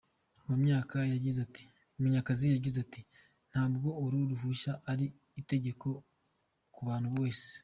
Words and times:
Munyakazi 2.01 2.45
yagize 2.53 2.77
ati“Ntabwo 2.85 3.87
uru 4.03 4.17
ruhushya 4.29 4.73
ari 4.91 5.05
itegeko 5.41 5.87
ku 6.75 6.79
muntu 6.89 7.09
wese. 7.21 7.47